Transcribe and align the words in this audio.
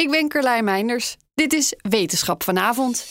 Ik 0.00 0.10
ben 0.10 0.28
Carlijn 0.28 0.64
Meinders. 0.64 1.16
Dit 1.34 1.52
is 1.52 1.74
Wetenschap 1.82 2.42
vanavond. 2.42 3.06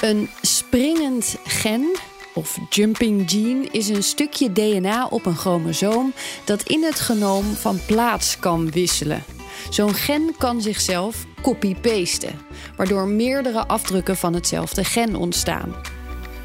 Een 0.00 0.28
springend 0.42 1.36
gen, 1.44 1.96
of 2.34 2.58
jumping 2.70 3.30
gene, 3.30 3.68
is 3.70 3.88
een 3.88 4.02
stukje 4.02 4.52
DNA 4.52 5.06
op 5.06 5.26
een 5.26 5.36
chromosoom 5.36 6.12
dat 6.44 6.62
in 6.62 6.82
het 6.84 7.00
genoom 7.00 7.44
van 7.44 7.80
plaats 7.86 8.38
kan 8.38 8.70
wisselen. 8.70 9.24
Zo'n 9.70 9.94
gen 9.94 10.34
kan 10.38 10.62
zichzelf 10.62 11.24
copy-pasten, 11.42 12.40
waardoor 12.76 13.08
meerdere 13.08 13.66
afdrukken 13.66 14.16
van 14.16 14.34
hetzelfde 14.34 14.84
gen 14.84 15.16
ontstaan. 15.16 15.74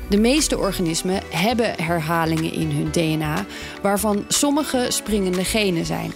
De 0.09 0.17
meeste 0.17 0.57
organismen 0.57 1.21
hebben 1.29 1.73
herhalingen 1.81 2.53
in 2.53 2.71
hun 2.71 2.91
DNA, 2.91 3.45
waarvan 3.81 4.25
sommige 4.27 4.85
springende 4.89 5.43
genen 5.43 5.85
zijn. 5.85 6.13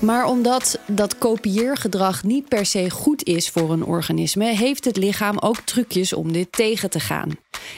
Maar 0.00 0.26
omdat 0.26 0.78
dat 0.86 1.18
kopieergedrag 1.18 2.24
niet 2.24 2.48
per 2.48 2.66
se 2.66 2.90
goed 2.90 3.24
is 3.24 3.50
voor 3.50 3.72
een 3.72 3.84
organisme, 3.84 4.44
heeft 4.44 4.84
het 4.84 4.96
lichaam 4.96 5.38
ook 5.38 5.60
trucjes 5.60 6.12
om 6.12 6.32
dit 6.32 6.52
tegen 6.52 6.90
te 6.90 7.00
gaan. 7.00 7.30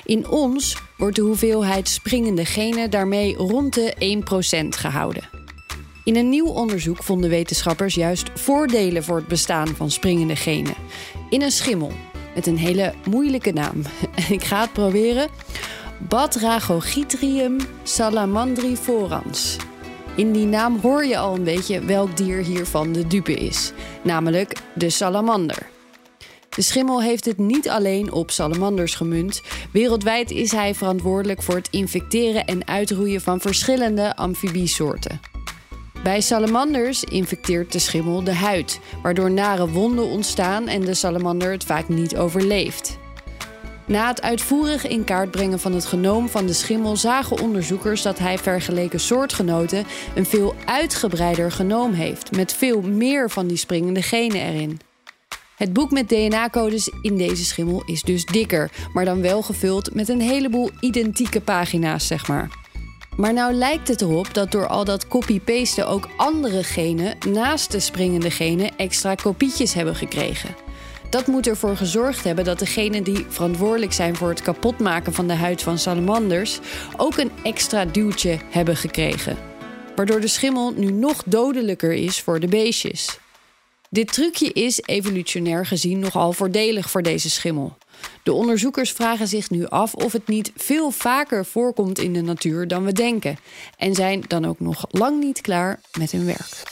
In 0.04 0.28
ons 0.28 0.76
wordt 0.96 1.16
de 1.16 1.22
hoeveelheid 1.22 1.88
springende 1.88 2.44
genen 2.44 2.90
daarmee 2.90 3.36
rond 3.36 3.74
de 3.74 4.20
1% 4.64 4.68
gehouden. 4.68 5.28
In 6.04 6.16
een 6.16 6.28
nieuw 6.28 6.46
onderzoek 6.46 7.02
vonden 7.02 7.30
wetenschappers 7.30 7.94
juist 7.94 8.30
voordelen 8.34 9.04
voor 9.04 9.16
het 9.16 9.28
bestaan 9.28 9.68
van 9.68 9.90
springende 9.90 10.36
genen. 10.36 10.74
In 11.30 11.42
een 11.42 11.50
schimmel 11.50 11.92
met 12.34 12.46
een 12.46 12.58
hele 12.58 12.94
moeilijke 13.08 13.52
naam. 13.52 13.82
Ik 14.28 14.44
ga 14.44 14.60
het 14.60 14.72
proberen. 14.72 15.28
Batrachogithrium 16.08 17.56
salamandriforans. 17.82 19.56
In 20.16 20.32
die 20.32 20.46
naam 20.46 20.78
hoor 20.78 21.04
je 21.04 21.18
al 21.18 21.34
een 21.34 21.44
beetje 21.44 21.80
welk 21.80 22.16
dier 22.16 22.38
hiervan 22.38 22.92
de 22.92 23.06
dupe 23.06 23.34
is, 23.34 23.72
namelijk 24.02 24.56
de 24.74 24.90
salamander. 24.90 25.70
De 26.48 26.62
schimmel 26.62 27.02
heeft 27.02 27.24
het 27.24 27.38
niet 27.38 27.68
alleen 27.68 28.12
op 28.12 28.30
salamanders 28.30 28.94
gemunt. 28.94 29.42
Wereldwijd 29.72 30.30
is 30.30 30.52
hij 30.52 30.74
verantwoordelijk 30.74 31.42
voor 31.42 31.54
het 31.54 31.68
infecteren 31.70 32.44
en 32.44 32.66
uitroeien 32.66 33.20
van 33.20 33.40
verschillende 33.40 34.16
amfibiesoorten. 34.16 35.20
Bij 36.02 36.20
salamanders 36.20 37.04
infecteert 37.04 37.72
de 37.72 37.78
schimmel 37.78 38.24
de 38.24 38.34
huid, 38.34 38.80
waardoor 39.02 39.30
nare 39.30 39.68
wonden 39.68 40.04
ontstaan 40.04 40.68
en 40.68 40.80
de 40.80 40.94
salamander 40.94 41.50
het 41.50 41.64
vaak 41.64 41.88
niet 41.88 42.16
overleeft. 42.16 42.98
Na 43.86 44.08
het 44.08 44.22
uitvoerig 44.22 44.86
in 44.86 45.04
kaart 45.04 45.30
brengen 45.30 45.60
van 45.60 45.72
het 45.72 45.84
genoom 45.84 46.28
van 46.28 46.46
de 46.46 46.52
schimmel 46.52 46.96
zagen 46.96 47.40
onderzoekers 47.40 48.02
dat 48.02 48.18
hij 48.18 48.38
vergeleken 48.38 49.00
soortgenoten 49.00 49.84
een 50.14 50.26
veel 50.26 50.54
uitgebreider 50.64 51.52
genoom 51.52 51.92
heeft, 51.92 52.36
met 52.36 52.52
veel 52.52 52.80
meer 52.80 53.30
van 53.30 53.46
die 53.46 53.56
springende 53.56 54.02
genen 54.02 54.40
erin. 54.40 54.80
Het 55.56 55.72
boek 55.72 55.90
met 55.90 56.08
DNA-codes 56.08 56.92
in 57.02 57.16
deze 57.16 57.44
schimmel 57.44 57.82
is 57.84 58.02
dus 58.02 58.24
dikker, 58.24 58.70
maar 58.92 59.04
dan 59.04 59.20
wel 59.20 59.42
gevuld 59.42 59.94
met 59.94 60.08
een 60.08 60.20
heleboel 60.20 60.70
identieke 60.80 61.40
pagina's, 61.40 62.06
zeg 62.06 62.28
maar. 62.28 62.50
Maar 63.16 63.32
nou 63.32 63.52
lijkt 63.52 63.88
het 63.88 64.00
erop 64.00 64.34
dat 64.34 64.50
door 64.50 64.66
al 64.66 64.84
dat 64.84 65.08
copy-pasten 65.08 65.88
ook 65.88 66.08
andere 66.16 66.62
genen 66.62 67.16
naast 67.28 67.72
de 67.72 67.80
springende 67.80 68.30
genen 68.30 68.76
extra 68.76 69.14
kopietjes 69.14 69.74
hebben 69.74 69.96
gekregen. 69.96 70.61
Dat 71.12 71.26
moet 71.26 71.46
ervoor 71.46 71.76
gezorgd 71.76 72.24
hebben 72.24 72.44
dat 72.44 72.58
degenen 72.58 73.04
die 73.04 73.26
verantwoordelijk 73.28 73.92
zijn 73.92 74.16
voor 74.16 74.28
het 74.28 74.42
kapotmaken 74.42 75.12
van 75.12 75.26
de 75.26 75.34
huid 75.34 75.62
van 75.62 75.78
salamanders 75.78 76.58
ook 76.96 77.16
een 77.16 77.30
extra 77.42 77.84
duwtje 77.84 78.38
hebben 78.50 78.76
gekregen. 78.76 79.36
Waardoor 79.96 80.20
de 80.20 80.28
schimmel 80.28 80.72
nu 80.72 80.92
nog 80.92 81.22
dodelijker 81.26 81.92
is 81.92 82.20
voor 82.20 82.40
de 82.40 82.46
beestjes. 82.46 83.18
Dit 83.90 84.12
trucje 84.12 84.52
is 84.52 84.80
evolutionair 84.84 85.66
gezien 85.66 85.98
nogal 85.98 86.32
voordelig 86.32 86.90
voor 86.90 87.02
deze 87.02 87.30
schimmel. 87.30 87.76
De 88.22 88.32
onderzoekers 88.32 88.92
vragen 88.92 89.28
zich 89.28 89.50
nu 89.50 89.66
af 89.66 89.94
of 89.94 90.12
het 90.12 90.28
niet 90.28 90.52
veel 90.56 90.90
vaker 90.90 91.44
voorkomt 91.44 91.98
in 91.98 92.12
de 92.12 92.22
natuur 92.22 92.68
dan 92.68 92.84
we 92.84 92.92
denken 92.92 93.36
en 93.76 93.94
zijn 93.94 94.24
dan 94.28 94.44
ook 94.44 94.60
nog 94.60 94.84
lang 94.90 95.20
niet 95.20 95.40
klaar 95.40 95.80
met 95.98 96.10
hun 96.10 96.24
werk. 96.24 96.71